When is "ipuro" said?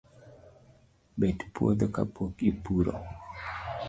2.49-2.95